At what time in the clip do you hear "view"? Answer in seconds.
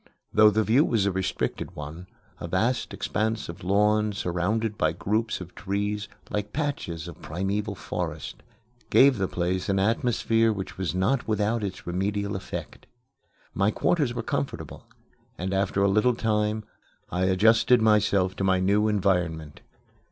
0.63-0.83